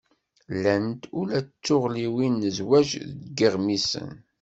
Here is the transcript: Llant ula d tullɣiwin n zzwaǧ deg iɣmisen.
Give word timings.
Llant 0.55 1.01
ula 1.19 1.39
d 1.45 1.47
tullɣiwin 1.65 2.35
n 2.41 2.45
zzwaǧ 2.55 2.89
deg 3.21 3.39
iɣmisen. 3.47 4.11